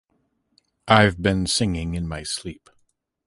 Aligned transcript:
I’ve 0.87 1.21
been 1.21 1.45
singing 1.45 1.93
in 1.93 2.07
my 2.07 2.23
sleep. 2.23 2.71